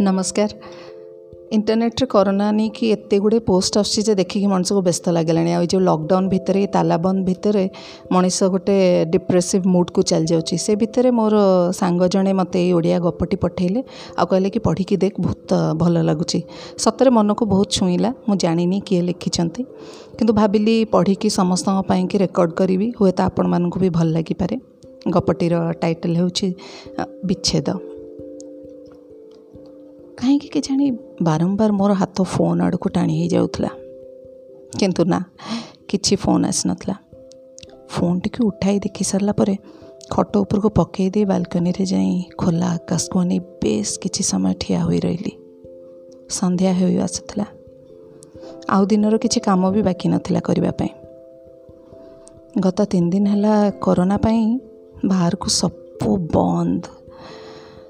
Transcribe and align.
ନମସ୍କାର 0.00 0.48
ଇଣ୍ଟରନେଟ୍ରେ 1.52 2.06
କରୋନା 2.06 2.52
ନେଇକି 2.52 2.86
ଏତେ 2.90 3.18
ଗୁଡ଼ିଏ 3.18 3.40
ପୋଷ୍ଟ 3.40 3.78
ଆସୁଛି 3.78 4.02
ଯେ 4.02 4.14
ଦେଖିକି 4.14 4.46
ମଣିଷକୁ 4.46 4.80
ବ୍ୟସ୍ତ 4.82 5.08
ଲାଗିଲାଣି 5.10 5.52
ଆଉ 5.52 5.62
ଏ 5.62 5.66
ଯେଉଁ 5.66 5.82
ଲକଡାଉନ୍ 5.82 6.28
ଭିତରେ 6.28 6.66
ତାଲାବନ୍ଦ 6.66 7.24
ଭିତରେ 7.24 7.70
ମଣିଷ 8.12 8.44
ଗୋଟେ 8.44 9.04
ଡିପ୍ରେସିଭ୍ 9.04 9.66
ମୁଡ଼୍କୁ 9.66 10.02
ଚାଲିଯାଉଛି 10.02 10.56
ସେ 10.56 10.76
ଭିତରେ 10.76 11.10
ମୋର 11.10 11.34
ସାଙ୍ଗ 11.72 12.08
ଜଣେ 12.08 12.32
ମୋତେ 12.32 12.58
ଏଇ 12.58 12.72
ଓଡ଼ିଆ 12.72 12.98
ଗପଟି 12.98 13.36
ପଠାଇଲେ 13.36 13.84
ଆଉ 14.18 14.26
କହିଲେ 14.26 14.50
କି 14.50 14.58
ପଢ଼ିକି 14.58 14.96
ଦେଖ 14.96 15.14
ବହୁତ 15.20 15.50
ଭଲ 15.74 16.02
ଲାଗୁଛି 16.02 16.42
ସତରେ 16.78 17.10
ମନକୁ 17.10 17.46
ବହୁତ 17.46 17.68
ଛୁଇଁଲା। 17.70 18.14
ମୁଁ 18.28 18.36
ଜାଣିନି 18.36 18.80
କିଏ 18.80 19.00
ଲେଖିଛନ୍ତି। 19.00 19.64
କିନ୍ତୁ 20.18 20.32
ଭାବିଲି 20.34 20.84
ପଢ଼ିକି 20.84 21.30
ସମସ୍ତଙ୍କ 21.30 21.88
ପାଇଁକି 21.88 22.18
ରେକର୍ଡ଼ 22.18 22.52
କରିବି। 22.52 22.92
ହୁଏତ 23.00 23.20
ଆପଣମାନଙ୍କୁ 23.20 23.80
ବି 23.80 23.88
ଭଲ 23.88 24.06
ଲାଗିପାରେ। 24.06 24.71
ଗପଟିର 25.10 25.72
ଟାଇଟଲ୍ 25.72 26.16
ହେଉଛି 26.16 26.54
ବିଚ୍ଛେଦ। 27.24 27.68
କାହିଁକି 30.18 30.48
କେଜାଣି 30.48 30.90
ବାରମ୍ବାର 31.22 31.72
ମୋର 31.72 31.92
ହାତ 31.92 32.22
ଫୋନ୍ 32.22 32.60
ଆଡ଼କୁ 32.60 32.88
ଟାଣି 32.88 33.14
ହେଇଯାଉଥିଲା। 33.20 33.68
କିନ୍ତୁ 34.78 35.04
ନା 35.04 35.20
କିଛି 35.88 36.16
ଫୋନ୍ 36.16 36.44
ଆସିନଥିଲା। 36.44 36.96
ଫୋନ୍ଟିକୁ 37.88 38.46
ଉଠାଇ 38.46 38.78
ଦେଖି 38.78 39.04
ସାରିଲା 39.04 39.32
ପରେ 39.32 39.56
ଖଟ 40.10 40.36
ଉପରକୁ 40.36 40.68
ପକାଇ 40.68 41.10
ଦେଇ 41.10 41.24
ବାଲକନିରେ 41.24 41.84
ଯାଇ 41.84 42.22
ଖୋଲା 42.38 42.66
ଆକାଶକୁ 42.66 43.18
ଅନେଇ 43.20 43.38
ବେଶ 43.38 43.98
କିଛି 43.98 44.22
ସମୟ 44.22 44.54
ଠିଆ 44.60 44.80
ହୋଇ 44.84 45.00
ରହିଲି। 45.00 45.32
ସନ୍ଧ୍ୟା 46.30 46.72
ହୋଇ 46.72 46.96
ଆସୁଥିଲା। 46.96 47.46
ଆଉ 48.68 48.86
ଦିନର 48.86 49.18
କିଛି 49.18 49.40
କାମ 49.40 49.70
ବି 49.70 49.82
ବାକି 49.82 50.08
ନଥିଲା 50.08 50.40
କରିବା 50.40 50.70
ପାଇଁ। 50.70 50.90
ଗତ 52.60 52.84
ତିନି 52.84 53.10
ଦିନ 53.10 53.26
ହେଲା 53.28 53.70
କରୋନା 53.80 54.16
ପାଇଁ 54.16 54.58
ବାହାରକୁ 55.04 55.48
ସବୁ 55.48 56.16
ବନ୍ଦ। 56.16 56.84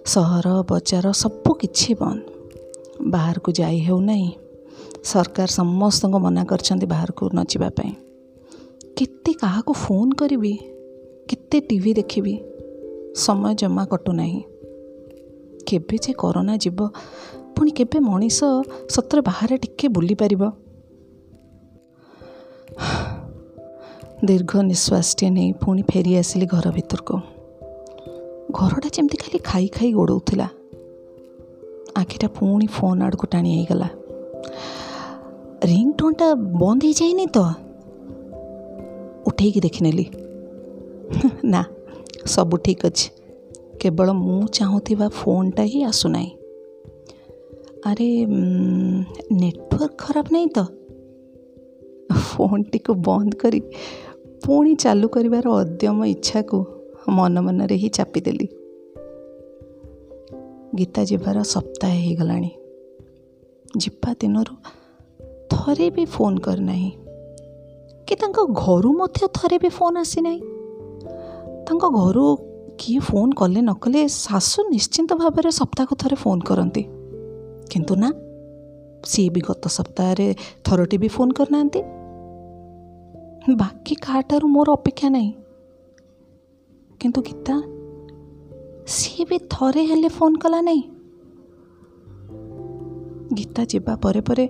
ସହର 0.07 0.65
ବଜାର 0.69 1.13
ସବୁ 1.13 1.55
କିଛି 1.55 1.95
ବନ୍ଦ। 1.95 2.23
ବାହାରକୁ 3.07 3.53
ଯାଇ 3.53 3.79
ହେଉନାହିଁ 3.79 4.33
ସରକାର 5.05 5.47
ସମସ୍ତଙ୍କୁ 5.47 6.19
ମନା 6.19 6.45
କରିଛନ୍ତି 6.45 6.87
ବାହାରକୁ 6.87 7.31
ନ 7.35 7.45
ଯିବା 7.45 7.69
ପାଇଁ। 7.69 7.93
କେତେ 8.97 9.33
କାହାକୁ 9.33 9.73
ଫୋନ୍ 9.73 10.13
କରିବି? 10.13 10.59
କେତେ 11.29 11.61
ଟିଭି 11.61 11.95
ଦେଖିବି? 11.95 12.35
ସମୟ 13.17 13.55
ଜମା 13.55 13.85
କଟୁନାହିଁ। 13.85 14.43
କେବେ 15.67 15.97
ଯେ 15.97 16.13
କରୋନା 16.13 16.57
ଯିବ 16.57 16.89
ପୁଣି 17.57 17.71
କେବେ 17.71 17.99
ମଣିଷ 17.99 18.45
ସତରେ 18.89 19.21
ବାହାରେ 19.21 19.59
ଟିକେ 19.59 19.89
ବୁଲିପାରିବ? 19.89 20.43
ଦୀର୍ଘ 24.25 24.63
ନିଶ୍ୱାସଟିଏ 24.63 25.31
ନେଇ 25.31 25.53
ପୁଣି 25.53 25.83
ଫେରି 25.83 26.19
ଆସିଲି 26.19 26.47
ଘର 26.47 26.71
ଭିତରକୁ। 26.71 27.17
ଘରଟା 28.51 28.89
ଯେମିତି 28.89 29.17
ଖାଲି 29.17 29.39
ଖାଇ 29.45 29.67
ଖାଇ 29.67 29.93
ଗୋଡ଼ଉଥିଲା। 29.93 30.49
ଆଖିଟା 31.97 32.29
ପୁଣି 32.29 32.67
ଫୋନ୍ 32.67 33.03
ଆଡ଼କୁ 33.03 33.27
ଟାଣି 33.27 33.51
ହେଇଗଲା। 33.55 33.89
ରିଙ୍ଗ 35.65 35.95
ଟୋନ୍ଟା 35.99 36.35
ବନ୍ଦ 36.35 36.83
ହେଇଯାଇନି 36.85 37.27
ତ? 37.27 37.39
ଉଠେଇକି 39.27 39.61
ଦେଖିନେଲି। 39.61 40.07
ନା 41.45 41.65
ସବୁ 42.27 42.57
ଠିକ୍ 42.57 42.85
ଅଛି। 42.85 43.11
କେବଳ 43.81 44.13
ମୁଁ 44.13 44.47
ଚାହୁଁଥିବା 44.47 45.09
ଫୋନ୍ଟା 45.09 45.63
ହିଁ 45.63 45.85
ଆସୁନାହିଁ। 45.85 46.31
ଆରେ 47.85 48.27
ନେଟୱାର୍କ 49.33 49.93
ଖରାପ 49.99 50.27
ନାହିଁ 50.33 50.47
ତ? 50.47 50.59
ଫୋନ୍ଟିକୁ 52.33 52.95
ବନ୍ଦ 52.95 53.35
କରି 53.35 53.61
ପୁଣି 54.45 54.75
ଚାଲୁ 54.75 55.09
କରିବାର 55.09 55.49
ଅଦ୍ୟମ 55.49 56.05
ଇଚ୍ଛାକୁ 56.05 56.65
ମନ 57.09 57.39
ମନରେ 57.39 57.77
ହିଁ 57.77 57.89
ଚାପିଦେଲି। 57.89 58.49
ଗୀତା 60.75 61.05
ଯିବାର 61.05 61.43
ସପ୍ତାହେ 61.43 61.99
ହେଇଗଲାଣି। 62.01 62.51
ଯିବା 63.77 64.15
ଦିନରୁ 64.21 64.55
ଥରେ 65.51 65.91
ବି 65.91 66.05
ଫୋନ୍ 66.05 66.39
କରିନାହିଁ। 66.39 66.91
କି 68.07 68.15
ତାଙ୍କ 68.15 68.39
ଘରୁ 68.53 68.93
ମଧ୍ୟ 68.93 69.29
ଥରେ 69.35 69.59
ବି 69.59 69.69
ଫୋନ୍ 69.69 69.97
ଆସିନାହିଁ। 69.97 70.41
ତାଙ୍କ 71.67 71.85
ଘରୁ 71.91 72.37
କିଏ 72.79 72.99
ଫୋନ୍ 72.99 73.33
କଲେ 73.33 73.61
ନ 73.61 73.73
କଲେ 73.75 74.09
ଶାଶୁ 74.09 74.69
ନିଶ୍ଚିନ୍ତ 74.69 75.11
ଭାବରେ 75.15 75.51
ସପ୍ତାହକୁ 75.51 75.95
ଥରେ 75.97 76.17
ଫୋନ୍ 76.17 76.41
କରନ୍ତି। 76.41 76.83
କିନ୍ତୁ 77.71 77.95
ନା 77.95 78.09
ସିଏ 79.07 79.29
ବି 79.29 79.41
ଗତ 79.41 79.65
ସପ୍ତାହରେ 79.69 80.35
ଥରଟି 80.65 80.97
ବି 80.99 81.09
ଫୋନ୍ 81.09 81.33
କରିନାହାନ୍ତି। 81.33 82.02
ବାକି 83.49 83.95
କାହାଠାରୁ 83.95 84.49
ମୋର 84.49 84.71
ଅପେକ୍ଷା 84.73 85.09
ନାହିଁ। 85.09 85.33
କିନ୍ତୁ 87.01 87.21
ଗୀତା 87.23 87.55
ସିଏ 88.87 89.25
ବି 89.25 89.39
ଥରେ 89.51 89.83
ହେଲେ 89.85 90.09
ଫୋନ୍ 90.09 90.37
କଲା 90.39 90.61
ନାହିଁ। 90.63 90.83
ଗୀତା 93.35 93.65
ଯିବା 93.65 93.97
ପରେ 93.97 94.21
ପରେ 94.21 94.49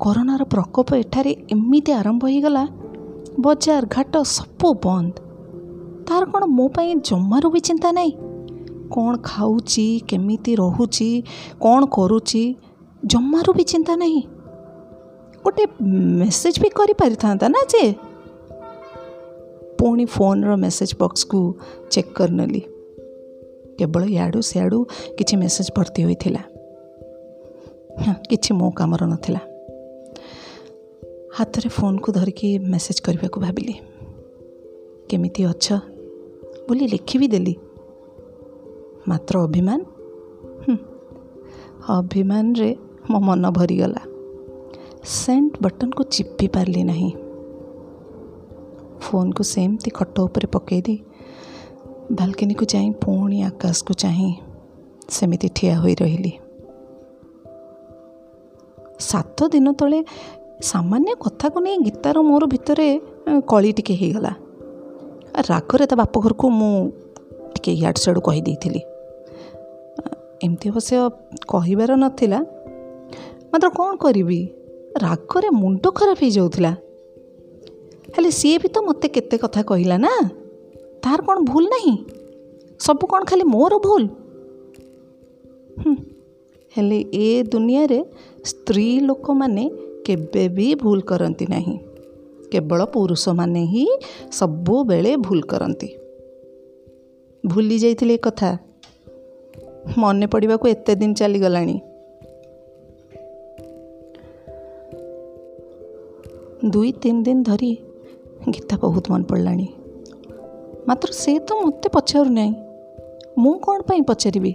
କରୋନାର 0.00 0.42
ପ୍ରକୋପ 0.44 0.94
ଏଠାରେ 0.94 1.32
ଏମିତି 1.50 1.92
ଆରମ୍ଭ 1.92 2.22
ହୋଇଗଲା 2.24 2.66
ବଜାର 3.40 3.86
ଘାଟ 3.90 4.14
ସବୁ 4.26 4.68
ବନ୍ଦ। 4.74 5.14
ତାର 6.06 6.24
କ'ଣ 6.24 6.44
ମୋ 6.46 6.68
ପାଇଁ 6.68 6.94
ଜମାରୁ 7.00 7.50
ବି 7.50 7.60
ଚିନ୍ତା 7.60 7.92
ନାହିଁ। 7.92 8.12
କ'ଣ 8.90 9.16
ଖାଉଛି 9.22 10.00
କେମିତି 10.08 10.52
ରହୁଛି 10.54 11.22
କ'ଣ 11.60 11.80
କରୁଛି 11.86 12.56
ଜମାରୁ 13.06 13.52
ବି 13.52 13.64
ଚିନ୍ତା 13.64 13.96
ନାହିଁ। 13.96 14.22
ଗୋଟେ 15.44 15.64
ମେସେଜ୍ 16.20 16.60
ବି 16.60 16.68
କରିପାରିଥାନ୍ତା 16.68 17.48
ନା 17.48 17.60
ଯେ 17.72 17.84
ପୁଣି 19.78 20.04
ଫୋନ୍ର 20.04 20.56
ମେସେଜ୍ 20.56 20.94
ବକ୍ସକୁ 21.00 21.54
ଚେକ୍ 21.90 22.14
କରିନେଲି 22.14 22.62
କେବଳ 23.78 24.04
ଇଆଡ଼ୁ 24.04 24.42
ସିଆଡ଼ୁ 24.42 24.84
କିଛି 25.18 25.36
ମେସେଜ୍ 25.36 25.70
ଭର୍ତ୍ତି 25.76 26.04
ହୋଇଥିଲା। 26.04 26.42
କିଛି 28.30 28.54
ମୋ 28.54 28.70
କାମର 28.70 29.06
ନଥିଲା। 29.06 29.40
ହାତରେ 31.34 31.68
ଫୋନ୍କୁ 31.68 32.12
ଧରିକି 32.12 32.58
ମେସେଜ୍ 32.58 33.02
କରିବାକୁ 33.02 33.40
ଭାବିଲି। 33.40 33.74
କେମିତି 35.08 35.44
ଅଛ? 35.44 35.72
ବୋଲି 36.68 36.86
ଲେଖି 36.86 37.18
ବି 37.18 37.28
ଦେଲି। 37.28 37.54
ମାତ୍ର 39.08 39.42
ଅଭିମାନ? 39.42 39.80
ଅଭିମାନରେ 41.88 42.76
ମୋ 43.10 43.18
ମନ 43.18 43.50
ଭରିଗଲା। 43.50 44.02
ସେଣ୍ଡ 45.04 45.52
ବଟନ୍କୁ 45.62 46.02
ଚିପି 46.04 46.48
ପାରିଲି 46.48 46.84
ନାହିଁ। 46.84 47.12
ଫୋନ୍କୁ 49.04 49.42
ସେମିତି 49.52 49.90
ଖଟ 49.90 50.14
ଉପରେ 50.26 50.46
ପକାଇ 50.54 50.80
ଦେଇ 50.86 50.98
ବାଲକନିକୁ 52.12 52.64
ଯାଇ 52.72 52.88
ପୁଣି 53.02 53.38
ଆକାଶକୁ 53.48 53.92
ଚାହିଁ 54.02 54.30
ସେମିତି 55.08 55.48
ଠିଆ 55.56 55.74
ହୋଇ 55.82 55.94
ରହିଲି 56.00 56.32
ସାତ 59.00 59.38
ଦିନ 59.52 59.66
ତଳେ 59.80 59.98
ସାମାନ୍ୟ 60.62 61.12
କଥାକୁ 61.24 61.58
ନେଇ 61.64 61.76
ଗୀତାର 61.86 62.16
ମୋର 62.28 62.42
ଭିତରେ 62.46 62.88
କଳି 63.46 63.70
ଟିକେ 63.76 63.94
ହେଇଗଲା 63.94 64.32
ରାଗରେ 65.48 65.84
ତା 65.90 65.94
ବାପ 66.00 66.14
ଘରକୁ 66.24 66.46
ମୁଁ 66.58 66.74
ଟିକେ 67.54 67.70
ଇଆଡ଼ୁ 67.78 68.00
ସିଆଡ଼ୁ 68.02 68.20
କହିଦେଇଥିଲି 68.28 68.82
ଏମିତି 70.44 70.66
ଅବଶ୍ୟ 70.70 70.94
କହିବାର 71.52 71.90
ନଥିଲା 72.02 72.38
ମାତ୍ର 73.50 73.68
କ'ଣ 73.76 73.90
କରିବି 74.04 74.40
ରାଗରେ 75.04 75.48
ମୁଣ୍ଡ 75.60 75.84
ଖରାପ 75.96 76.18
ହେଇଯାଉଥିଲା 76.22 76.72
ହେଲେ 78.16 78.30
ସିଏ 78.30 78.58
ବି 78.58 78.68
ତ 78.68 78.78
ମୋତେ 78.78 79.08
କେତେ 79.08 79.36
କଥା 79.38 79.62
କହିଲା 79.62 79.96
ନା? 79.96 80.12
ତାର 81.02 81.18
କ'ଣ 81.22 81.38
ଭୁଲ 81.44 81.64
ନାହିଁ? 81.64 81.96
ସବୁ 82.80 83.06
କ'ଣ 83.06 83.24
ଖାଲି 83.24 83.44
ମୋର 83.44 83.78
ଭୁଲ? 83.78 84.08
ହେଲେ 86.76 86.98
ଏ 87.14 87.42
ଦୁନିଆରେ 87.42 88.04
ସ୍ତ୍ରୀ 88.44 89.00
ଲୋକମାନେ 89.00 89.70
କେବେ 90.06 90.48
ବି 90.48 90.74
ଭୁଲ 90.74 91.00
କରନ୍ତି 91.00 91.46
ନାହିଁ। 91.46 91.78
କେବଳ 92.52 92.84
ପୁରୁଷମାନେ 92.84 93.64
ହିଁ 93.64 93.86
ସବୁବେଳେ 94.32 95.16
ଭୁଲ 95.16 95.40
କରନ୍ତି। 95.40 95.88
ଭୁଲି 97.46 97.78
ଯାଇଥିଲି 97.78 98.14
ଏ 98.14 98.16
କଥା। 98.16 98.58
ମନେ 99.98 100.26
ପଡ଼ିବାକୁ 100.26 100.68
ଏତେ 100.68 100.94
ଦିନ 100.94 101.12
ଚାଲିଗଲାଣି। 101.14 101.80
ଦୁଇ 106.70 106.92
ତିନି 106.92 107.22
ଦିନ 107.22 107.42
ଧରି 107.42 107.76
ଗୀତା 108.52 108.76
ବହୁତ 108.76 109.04
ମନେ 109.12 109.24
ପଡ଼ିଲାଣି 109.24 109.66
ମାତ୍ର 110.88 111.10
ସେ 111.12 111.32
ତ 111.38 111.50
ମୋତେ 111.60 111.88
ପଚାରୁନାହିଁ 111.88 112.52
ମୁଁ 113.38 113.54
କ'ଣ 113.58 113.78
ପାଇଁ 113.88 114.02
ପଚାରିବି 114.02 114.52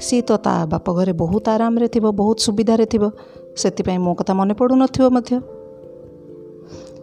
ସିଏ 0.00 0.22
ତ 0.22 0.30
ତା 0.36 0.54
ବାପ 0.66 0.86
ଘରେ 0.92 1.12
ବହୁତ 1.12 1.44
ଆରାମରେ 1.48 1.88
ଥିବ 1.88 2.06
ବହୁତ 2.12 2.38
ସୁବିଧାରେ 2.38 2.86
ଥିବ 2.86 3.04
ସେଥିପାଇଁ 3.56 3.98
ମୋ 3.98 4.12
କଥା 4.14 4.32
ମନେ 4.34 4.54
ପଡ଼ୁନଥିବ 4.54 5.06
ମଧ୍ୟ 5.10 5.32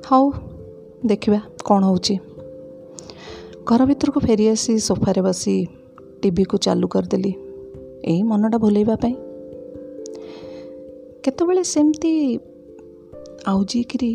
ହଉ 0.08 0.26
ଦେଖିବା 1.06 1.40
କ'ଣ 1.68 1.82
ହେଉଛି 1.86 2.16
ଘର 3.66 3.82
ଭିତରକୁ 3.86 4.20
ଫେରିଆସି 4.20 4.74
ସୋଫାରେ 4.80 5.22
ବସି 5.22 5.56
ଟିଭିକୁ 6.22 6.58
ଚାଲୁ 6.58 6.88
କରିଦେଲି 6.88 7.32
ଏଇ 8.06 8.22
ମନଟା 8.24 8.58
ଭୁଲେଇବା 8.58 8.96
ପାଇଁ 8.96 9.16
କେତେବେଳେ 11.24 11.64
ସେମିତି 11.64 12.12
ଆଉଜିକିରି 13.48 14.12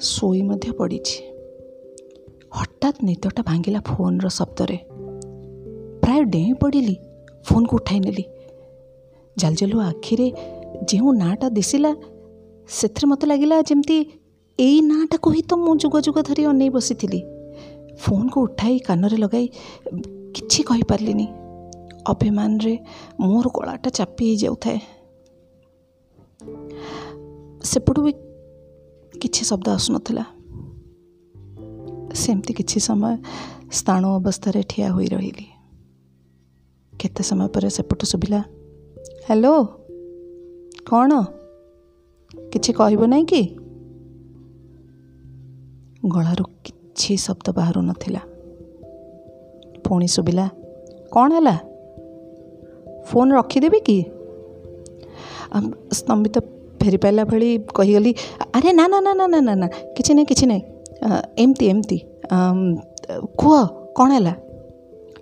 ଶୋଇ 0.00 0.42
ମଧ୍ୟ 0.42 0.72
ପଡ଼ିଛି। 0.72 1.24
ହଠାତ୍ 2.52 3.04
ନିଦଟା 3.04 3.42
ଭାଙ୍ଗିଲା 3.42 3.80
ଫୋନ୍ର 3.80 4.28
ଶବ୍ଦରେ। 4.28 4.78
ପ୍ରାୟ 6.02 6.24
ଡେଇଁ 6.24 6.54
ପଡ଼ିଲି 6.54 6.96
ଫୋନ୍କୁ 7.44 7.76
ଉଠାଇ 7.76 8.00
ନେଲି। 8.00 8.24
ଜାଲଜାଲୁ 9.36 9.80
ଆଖିରେ 9.80 10.32
ଯେଉଁ 10.84 11.12
ନାଁଟା 11.12 11.48
ଦିଶିଲା 11.48 11.94
ସେଥିରେ 12.68 13.06
ମୋତେ 13.06 13.26
ଲାଗିଲା 13.26 13.62
ଯେମିତି 13.62 13.96
ଏଇ 14.58 14.80
ନାଁଟାକୁ 14.80 15.30
ହିଁ 15.30 15.42
ତ 15.42 15.54
ମୁଁ 15.54 15.76
ଯୁଗ 15.76 16.00
ଯୁଗ 16.00 16.22
ଧରି 16.22 16.44
ଅନେଇ 16.46 16.70
ବସିଥିଲି। 16.70 17.20
ଫୋନ୍କୁ 17.98 18.40
ଉଠାଇ 18.40 18.78
କାନରେ 18.78 19.16
ଲଗାଇ 19.16 19.48
କିଛି 20.34 20.62
କହିପାରିଲିନି। 20.62 21.26
ଅଭିମାନରେ 22.06 22.78
ମୋର 23.20 23.46
ଗଳାଟା 23.54 23.90
ଚାପି 23.90 24.24
ହେଇଯାଉଥାଏ। 24.30 24.78
ସେପଟୁ 27.64 28.02
ବି 28.02 28.12
କିଛି 29.26 29.44
ଶବ୍ଦ 29.44 29.68
ଆସୁନଥିଲା। 29.68 30.24
ସେମିତି 32.14 32.52
କିଛି 32.52 32.80
ସମୟ 32.80 33.16
ସ୍ଥାଣୁ 33.72 34.08
ଅବସ୍ଥାରେ 34.14 34.60
ଠିଆ 34.62 34.88
ହୋଇ 34.90 35.06
ରହିଲି। 35.06 35.46
କେତେ 37.00 37.22
ସମୟ 37.22 37.48
ପରେ 37.48 37.70
ସେପଟୁ 37.70 38.06
ଶୁଭିଲା 38.06 38.40
ହ୍ୟାଲୋ 39.26 39.54
କ'ଣ? 40.90 41.10
କିଛି 42.52 42.72
କହିବ 42.72 43.02
ନାହିଁ 43.06 43.24
କି? 43.24 43.42
ଗଳାରୁ 46.08 46.44
କିଛି 46.64 47.16
ଶବ୍ଦ 47.16 47.46
ବାହାରୁ 47.50 47.80
ନଥିଲା। 47.80 48.22
ପୁଣି 49.84 50.08
ଶୁଭିଲା 50.08 50.46
କ'ଣ 51.12 51.28
ହେଲା? 51.32 51.56
ଫୋନ୍ 53.06 53.32
ରଖିଦେବି 53.32 53.80
କି? 53.80 53.98
ସ୍ତମ୍ଭିତ 55.92 56.38
ଫେରି 56.80 56.98
ପାଇଲା 57.04 57.22
ଭଳି 57.30 57.48
କହିଗଲି 57.78 58.12
ଆରେ 58.56 58.70
ନା 58.78 58.84
ନା 58.92 58.98
ନା 59.06 59.12
ନା 59.18 59.26
ନା 59.32 59.40
ନା 59.48 59.54
ନା 59.60 59.66
କିଛି 59.96 60.12
ନାହିଁ 60.16 60.26
କିଛି 60.30 60.46
ନାହିଁ 60.50 60.62
ଏମିତି 61.42 61.64
ଏମିତି 61.72 61.98
କୁହ 63.40 63.56
କ'ଣ 63.96 64.08
ହେଲା? 64.16 64.34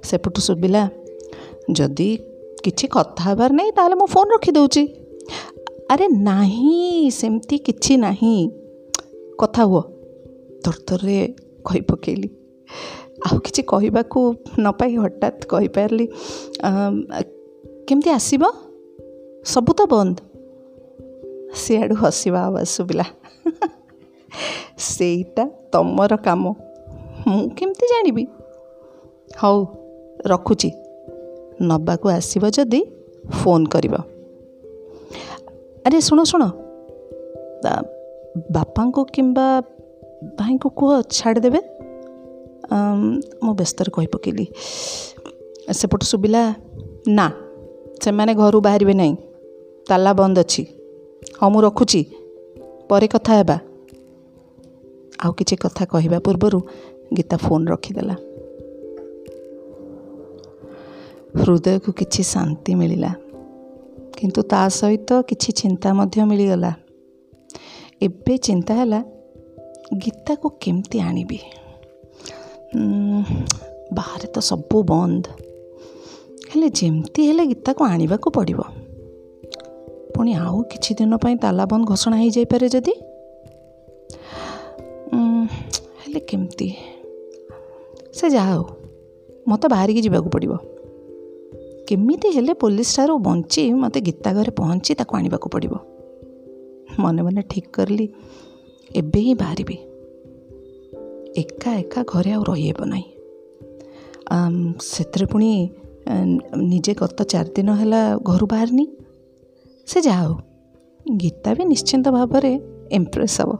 ସେପଟୁ 0.08 0.40
ଶୁଭିଲା 0.48 0.82
ଯଦି 1.78 2.08
କିଛି 2.64 2.86
କଥା 2.96 3.22
ହେବାର 3.26 3.50
ନାହିଁ 3.58 3.70
ତାହେଲେ 3.76 3.96
ମୁଁ 4.00 4.08
ଫୋନ୍ 4.14 4.30
ରଖିଦେଉଛି। 4.34 4.82
ଆରେ 5.92 6.06
ନାହିଁ 6.28 7.10
ସେମିତି 7.18 7.56
କିଛି 7.66 7.94
ନାହିଁ। 8.04 8.36
କଥା 9.40 9.62
ହୁଅ। 9.70 9.82
ତରତରରେ 10.64 11.18
କହି 11.66 11.80
ପକାଇଲି। 11.90 12.28
ଆଉ 13.26 13.36
କିଛି 13.44 13.62
କହିବାକୁ 13.72 14.20
ନ 14.58 14.66
ପାଇ 14.78 14.92
ହଠାତ୍ 15.02 15.40
କହିପାରିଲି 15.52 16.06
କେମିତି 17.86 18.10
ଆସିବ? 18.18 18.42
ସବୁ 19.52 19.70
ତ 19.78 19.80
ବନ୍ଦ। 19.92 20.16
ସିଆଡ଼ୁ 21.62 21.94
ହସିବା 21.94 22.40
ଆବାଜ 22.46 22.66
ଶୁଭିଲା 22.76 23.04
ସେଇଟା 24.88 25.44
ତମର 25.72 26.12
କାମ। 26.16 26.42
ମୁଁ 27.26 27.42
କେମିତି 27.58 27.86
ଜାଣିବି? 27.86 28.24
ହଉ 29.40 29.58
ରଖୁଛି। 30.26 30.70
ନେବାକୁ 31.60 32.06
ଆସିବ 32.08 32.44
ଯଦି 32.56 32.80
ଫୋନ୍ 33.38 33.66
କରିବ। 33.66 33.94
ଆରେ 35.86 35.98
ଶୁଣ 36.00 36.18
ଶୁଣ। 36.30 36.42
ବାପାଙ୍କୁ 38.54 39.00
କିମ୍ବା 39.14 39.46
ଭାଇଙ୍କୁ 40.38 40.68
କୁହ 40.78 40.90
ଛାଡ଼ିଦେବେ। 41.16 41.60
ମୁଁ 43.44 43.52
ବ୍ୟସ୍ତରେ 43.54 43.90
କହି 43.94 44.08
ପକାଇଲି 44.14 44.44
ସେପଟୁ 45.72 46.04
ଶୁଭିଲା 46.06 46.42
ନା 47.08 47.26
ସେମାନେ 48.02 48.32
ଘରୁ 48.34 48.58
ବାହାରିବେ 48.60 48.94
ନାହିଁ। 48.94 49.14
ତାଲା 49.88 50.12
ବନ୍ଦ 50.12 50.38
ଅଛି। 50.38 50.62
ହଁ 51.40 51.50
ମୁଁ 51.50 51.60
ରଖୁଛି। 51.60 52.04
ପରେ 52.90 53.06
କଥା 53.06 53.32
ହେବା। 53.34 53.58
ଆଉ 55.24 55.32
କିଛି 55.32 55.56
କଥା 55.56 55.84
କହିବା 55.84 56.18
ପୂର୍ବରୁ 56.18 56.58
ଗୀତା 57.16 57.36
ଫୋନ୍ 57.36 57.68
ରଖିଦେଲା। 57.68 58.16
ହୃଦୟକୁ 61.40 61.92
କିଛି 61.92 62.22
ଶାନ୍ତି 62.22 62.74
ମିଳିଲା। 62.74 63.12
କିନ୍ତୁ 64.16 64.42
ତା 64.42 64.68
ସହିତ 64.68 65.22
କିଛି 65.22 65.52
ଚିନ୍ତା 65.52 65.94
ମଧ୍ୟ 65.94 66.24
ମିଳିଗଲା। 66.24 66.72
ଏବେ 68.02 68.38
ଚିନ୍ତା 68.38 68.74
ହେଲା 68.74 69.00
ଗୀତାକୁ 69.94 70.50
କେମିତି 70.60 71.00
ଆଣିବି? 71.00 71.38
ବାହାରେ 73.92 74.26
ତ 74.26 74.38
ସବୁ 74.40 74.82
ବନ୍ଦ। 74.82 75.24
ହେଲେ 76.50 76.68
ଯେମିତି 76.70 77.20
ହେଲେ 77.26 77.44
ଗୀତାକୁ 77.46 77.84
ଆଣିବାକୁ 77.84 78.30
ପଡ଼ିବ। 78.30 78.60
ପୁଣି 80.14 80.32
ଆଉ 80.34 80.58
କିଛି 80.62 80.90
ଦିନ 80.94 81.12
ପାଇଁ 81.16 81.36
ତାଲା 81.36 81.64
ବନ୍ଦ 81.70 81.84
ଘୋଷଣା 81.90 82.16
ହେଇଯାଇପାରେ 82.16 82.68
ଯଦି? 82.68 82.94
ହେଲେ 86.02 86.20
କେମିତି? 86.20 86.68
ସେ 88.14 88.26
ଯାହା 88.30 88.52
ହଉ 88.54 88.64
ମୋତେ 89.48 89.66
ବାହାରିକି 89.68 90.00
ଯିବାକୁ 90.06 90.28
ପଡ଼ିବ। 90.28 90.52
କେମିତି 91.88 92.28
ହେଲେ 92.36 92.52
ପୋଲିସ 92.54 92.88
ଠାରୁ 92.96 93.14
ବଞ୍ଚି 93.18 93.62
ମୋତେ 93.72 93.98
ଗୀତା 94.00 94.30
ଘରେ 94.32 94.50
ପହଞ୍ଚି 94.50 94.92
ତାକୁ 94.94 95.12
ଆଣିବାକୁ 95.16 95.46
ପଡ଼ିବ? 95.54 95.74
ମନେ 96.98 97.20
ମନେ 97.22 97.42
ଠିକ୍ 97.50 97.70
କରିଲି 97.72 98.06
ଏବେ 98.90 99.20
ହିଁ 99.20 99.34
ବାହାରିବି। 99.34 99.76
ଏକା 101.36 101.70
ଏକା 101.78 102.00
ଘରେ 102.08 102.30
ଆଉ 102.32 102.42
ରହିହେବ 102.48 102.80
ନାହିଁ। 102.84 103.06
ସେଥିରେ 104.80 105.26
ପୁଣି 105.26 105.50
ନିଜେ 106.70 106.92
ଗତ 106.94 107.18
ଚାରି 107.22 107.50
ଦିନ 107.56 107.70
ହେଲା 107.72 108.00
ଘରୁ 108.22 108.46
ବାହାରିନି? 108.46 108.86
ସେ 109.86 109.98
ଯାହା 110.00 110.22
ହଉ 110.24 110.34
ଗୀତା 111.20 111.50
ବି 111.56 111.62
ନିଶ୍ଚିନ୍ତ 111.72 112.06
ଭାବରେ 112.16 112.52
ଇମ୍ପ୍ରେସ୍ 112.98 113.36
ହେବ। 113.40 113.50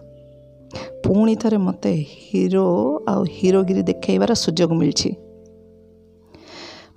ପୁଣି 1.05 1.35
ଥରେ 1.37 1.59
ମୋତେ 1.67 1.93
ହିରୋ 2.27 2.65
ଆଉ 3.11 3.21
ହିରୋଗିରି 3.37 3.83
ଦେଖାଇବାର 3.91 4.31
ସୁଯୋଗ 4.45 4.71
ମିଳିଛି। 4.81 5.11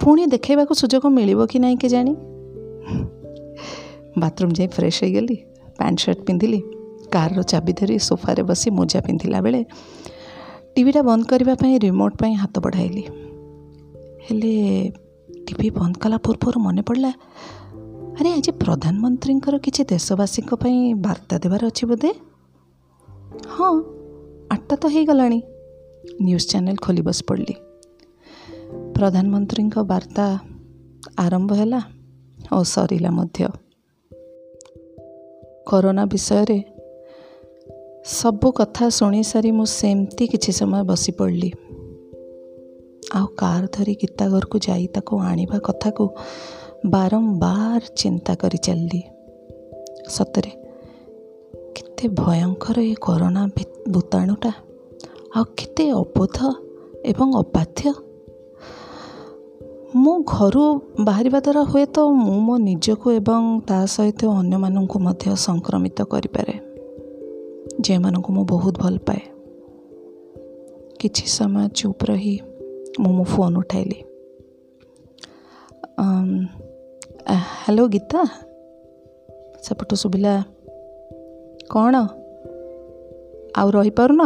ପୁଣି 0.01 0.23
ଦେଖାଇବାକୁ 0.33 0.73
ସୁଯୋଗ 0.81 1.03
ମିଳିବ 1.17 1.39
କି 1.51 1.57
ନାହିଁ 1.63 1.77
କେଜାଣି? 1.83 2.13
ବାଥରୁମ୍ 4.21 4.53
ଯାଇ 4.57 4.67
ଫ୍ରେଶ୍ 4.75 4.99
ହୋଇଗଲି 5.03 5.37
ପ୍ୟାଣ୍ଟ 5.77 5.99
ସାର୍ଟ 6.03 6.19
ପିନ୍ଧିଲି 6.27 6.59
କାର୍ର 7.13 7.39
ଚାବି 7.51 7.73
ଧରି 7.79 7.95
ସୋଫାରେ 8.09 8.43
ବସି 8.49 8.67
ମୋଜା 8.77 8.99
ପିନ୍ଧିଲା 9.07 9.39
ବେଳେ 9.45 9.61
ଟିଭିଟା 10.73 11.01
ବନ୍ଦ 11.09 11.23
କରିବା 11.31 11.53
ପାଇଁ 11.61 11.73
ରିମୋଟ୍ 11.85 12.15
ପାଇଁ 12.21 12.33
ହାତ 12.41 12.55
ବଢ଼ାଇଲି। 12.65 13.03
ହେଲେ 14.25 14.53
ଟିଭି 15.47 15.69
ବନ୍ଦ 15.77 15.93
କଲା 16.03 16.17
ପୂର୍ବରୁ 16.25 16.57
ମନେ 16.65 16.81
ପଡ଼ିଲା 16.87 17.11
ଆରେ 18.19 18.33
ଆଜି 18.33 18.51
ପ୍ରଧାନମନ୍ତ୍ରୀଙ୍କର 18.51 19.57
କିଛି 19.57 19.83
ଦେଶବାସୀଙ୍କ 19.83 20.53
ପାଇଁ 20.53 20.93
ବାର୍ତ୍ତା 20.95 21.37
ଦେବାର 21.37 21.67
ଅଛି 21.67 21.85
ବୋଧେ? 21.85 22.11
ହଁ 23.49 23.73
ଆଠଟା 24.51 24.75
ତ 24.75 24.87
ହେଇଗଲାଣି। 24.87 25.41
ନ୍ୟୁଜ୍ 26.23 26.47
ଚ୍ୟାନେଲ୍ 26.49 26.77
ଖୋଲି 26.77 27.01
ବସି 27.01 27.23
ପଡ଼ିଲି। 27.27 27.55
ପ୍ରଧାନମନ୍ତ୍ରୀଙ୍କ 28.95 29.77
ବାର୍ତ୍ତା 29.79 30.25
ଆରମ୍ଭ 31.17 31.53
ହେଲା 31.53 31.81
ଓ 32.51 32.63
ସରିଲା 32.63 33.11
ମଧ୍ୟ। 33.11 33.45
କରୋନା 35.67 36.05
ବିଷୟରେ 36.05 36.59
ସବୁ 38.05 38.51
କଥା 38.51 38.89
ଶୁଣିସାରି 38.89 39.51
ମୁଁ 39.51 39.65
ସେମିତି 39.65 40.27
କିଛି 40.27 40.51
ସମୟ 40.51 40.83
ବସି 40.83 41.11
ପଡ଼ିଲି। 41.11 41.51
ଆଉ 43.13 43.27
କାର୍ 43.27 43.67
ଧରି 43.73 43.93
ଗୀତା 43.93 44.29
ଘରକୁ 44.29 44.57
ଯାଇ 44.67 44.87
ତାକୁ 44.87 45.19
ଆଣିବା 45.19 45.59
କଥାକୁ 45.59 46.09
ବାରମ୍ବାର 46.85 47.81
ଚିନ୍ତା 47.95 48.35
କରି 48.35 48.57
ଚାଲିଲି। 48.57 49.03
ସତରେ 50.09 50.51
କେତେ 51.75 52.07
ଭୟଙ୍କର 52.07 52.77
ଏ 52.79 52.93
କରୋନା 53.01 53.47
ଭୂତାଣୁଟା। 53.91 54.51
ଆଉ 55.35 55.43
କେତେ 55.57 55.91
ଅବୋଧ 55.91 56.37
ଏବଂ 57.05 57.35
ଅବାଧ୍ୟ 57.35 57.93
ମୁଁ 59.95 60.23
ଘରୁ 60.23 60.81
ବାହାରିବା 60.99 61.39
ଦ୍ୱାରା 61.39 61.61
ହୁଏତ 61.61 61.99
ମୁଁ 61.99 62.39
ମୋ 62.39 62.57
ନିଜକୁ 62.57 63.11
ଏବଂ 63.11 63.61
ତା 63.67 63.85
ସହିତ 63.85 64.25
ଅନ୍ୟମାନଙ୍କୁ 64.25 64.99
ମଧ୍ୟ 64.99 65.35
ସଂକ୍ରମିତ 65.35 66.01
କରିପାରେ 66.03 66.53
ଯେଉଁମାନଙ୍କୁ 67.81 68.33
ମୁଁ 68.33 68.45
ବହୁତ 68.45 68.75
ଭଲ 68.77 68.97
ପାଏ। 68.97 69.21
କିଛି 70.99 71.25
ସମୟ 71.27 71.69
ଚୁପ୍ 71.69 72.03
ରହି 72.09 72.41
ମୁଁ 72.99 73.11
ମୋ 73.13 73.23
ଫୋନ୍ 73.23 73.57
ଉଠାଇଲି। 73.57 74.03
ହ୍ୟାଲୋ 77.27 77.85
ଗୀତା 77.87 78.19
ସେପଟୁ 79.63 79.95
ଶୁଭିଲା 79.95 80.33
କ'ଣ 81.69 81.95
ଆଉ 83.55 83.67
ରହିପାରୁନ 83.71 84.21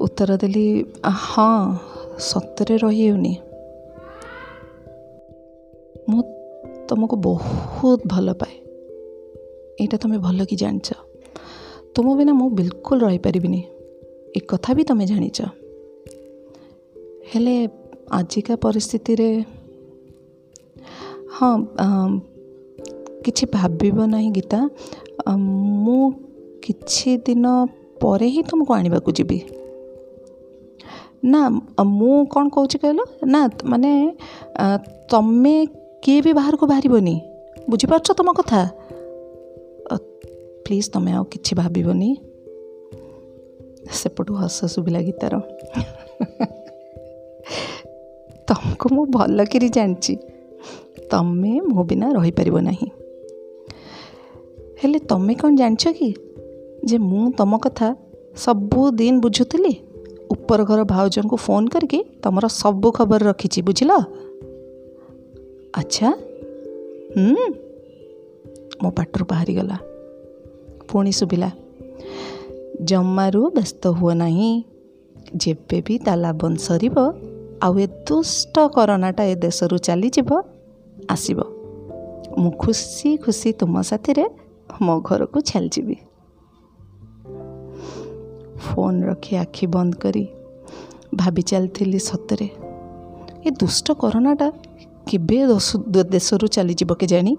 ଉତ୍ତର 0.00 0.30
ଦେଲି 0.36 0.66
ହଁ 1.24 1.50
ସତରେ 2.18 2.74
ରହିହେଉନି 2.76 3.34
ମୁଁ 6.08 6.22
ତୁମକୁ 6.88 7.16
ବହୁତ 7.16 8.00
ଭଲ 8.06 8.28
ପାଏ 8.32 8.54
ଏଇଟା 9.80 9.96
ତୁମେ 9.96 10.18
ଭଲ 10.18 10.38
କି 10.44 10.56
ଜାଣିଛ 10.56 10.88
ତୁମ 11.94 12.06
ବିନା 12.18 12.32
ମୁଁ 12.32 12.48
ବିଲକୁଲ 12.50 12.98
ରହିପାରିବିନି 13.04 13.60
ଏ 14.36 14.40
କଥା 14.50 14.70
ବି 14.74 14.82
ତୁମେ 14.84 15.04
ଜାଣିଛ 15.06 15.38
ହେଲେ 17.32 17.56
ଆଜିକା 18.10 18.54
ପରିସ୍ଥିତିରେ 18.56 19.28
ହଁ 21.36 21.52
କିଛି 23.24 23.44
ଭାବିବ 23.56 23.98
ନାହିଁ 24.06 24.30
ଗୀତା 24.30 24.60
ମୁଁ 25.84 26.04
କିଛି 26.64 27.10
ଦିନ 27.26 27.46
ପରେ 28.02 28.28
ହିଁ 28.34 28.42
ତୁମକୁ 28.50 28.70
ଆଣିବାକୁ 28.74 29.10
ଯିବି 29.18 29.38
ନା 31.24 31.40
ମୁଁ 31.98 32.16
କ'ଣ 32.32 32.44
କହୁଛି 32.54 32.76
କହିଲ 32.82 33.00
ନା 33.26 33.40
ମାନେ 33.64 33.90
ତମେ 35.10 35.54
କିଏ 36.04 36.18
ବି 36.24 36.32
ବାହାରକୁ 36.38 36.64
ବାହାରିବନି 36.72 37.16
ବୁଝିପାରୁଛ 37.70 38.08
ତୁମ 38.18 38.28
କଥା 38.38 38.60
ପ୍ଲିଜ୍ 40.64 40.88
ତୁମେ 40.92 41.10
ଆଉ 41.12 41.24
କିଛି 41.32 41.52
ଭାବିବନି 41.60 42.10
ସେପଟୁ 43.92 44.32
ହସ 44.40 44.58
ଶୁଭିଲା 44.74 45.00
ଗୀତାର 45.08 45.34
ତୁମକୁ 48.48 48.86
ମୁଁ 48.94 49.04
ଭଲକିରି 49.16 49.68
ଜାଣିଛି। 49.68 50.14
ତମେ 51.14 51.54
ମୋ 51.72 51.80
ବିନା 51.88 52.06
ରହିପାରିବ 52.16 52.56
ନାହିଁ। 52.68 52.88
ହେଲେ 54.80 54.98
ତମେ 55.10 55.34
କ'ଣ 55.40 55.52
ଜାଣିଛ 55.60 55.84
କି 55.98 56.10
ଯେ 56.88 56.96
ମୁଁ 57.10 57.24
ତୁମ 57.38 57.52
କଥା 57.64 57.88
ସବୁଦିନ 58.44 59.14
ବୁଝୁଥିଲି? 59.24 59.74
ଉପର 60.34 60.60
ଘର 60.68 60.80
ଭାଉଜଙ୍କୁ 60.84 61.36
ଫୋନ୍ 61.36 61.66
କରିକି 61.68 61.98
ତୁମର 62.22 62.44
ସବୁ 62.60 62.88
ଖବର 62.96 63.20
ରଖିଛି 63.30 63.60
ବୁଝିଲ? 63.68 63.92
ଆଚ୍ଛା 65.80 66.08
ମୋ 68.82 68.88
ପାଟରୁ 68.96 69.24
ବାହାରିଗଲା। 69.30 69.76
ପୁଣି 70.88 71.12
ଶୁଭିଲା 71.12 71.50
ଜମାରୁ 72.82 73.42
ବ୍ୟସ୍ତ 73.56 73.82
ହୁଅ 73.98 74.12
ନାହିଁ 74.14 74.50
ଯେବେ 75.42 75.78
ବି 75.86 75.94
ତା 76.06 76.12
ଲାବନ 76.14 76.52
ସରିବ 76.66 76.96
ଆଉ 77.62 77.74
ଏ 77.78 77.86
ଦୁଷ୍ଟ 78.06 78.54
କରୋନାଟା 78.74 79.22
ଏ 79.32 79.34
ଦେଶରୁ 79.44 79.76
ଚାଲିଯିବ 79.78 80.30
ଆସିବ। 81.14 81.38
ମୁଁ 82.40 82.50
ଖୁସି 82.62 83.08
ଖୁସି 83.24 83.48
ତୁମ 83.52 83.74
ସାଥିରେ 83.82 84.24
ମୋ 84.82 84.94
ଘରକୁ 85.00 85.38
ଚାଲିଯିବି। 85.50 85.96
ଫୋନ୍ 88.64 89.00
ରଖି 89.08 89.32
ଆଖି 89.36 89.66
ବନ୍ଦ 89.66 89.92
କରି 90.02 90.24
ଭାବି 91.14 91.42
ଚାଲିଥିଲି 91.50 91.98
ସତରେ 91.98 92.48
ଏ 93.46 93.48
ଦୁଷ୍ଟ 93.60 93.86
କରୋନାଟା 94.00 94.48
କେବେ 95.08 95.38
ଦେଶରୁ 96.14 96.46
ଚାଲିଯିବ 96.46 96.90
କେଜାଣି? 97.00 97.32